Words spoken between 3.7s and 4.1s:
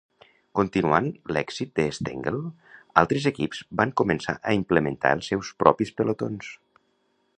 van